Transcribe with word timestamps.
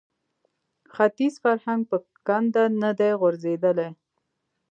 ختیز 0.93 1.33
فرهنګ 1.43 1.81
په 1.89 1.97
کنده 2.27 2.63
نه 2.81 2.91
دی 2.99 3.11
غورځېدلی 3.19 3.89